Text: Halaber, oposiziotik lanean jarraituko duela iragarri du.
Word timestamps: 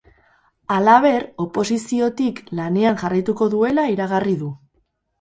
Halaber, 0.75 1.25
oposiziotik 1.45 2.43
lanean 2.63 3.01
jarraituko 3.05 3.53
duela 3.57 3.89
iragarri 3.97 4.39
du. 4.45 4.55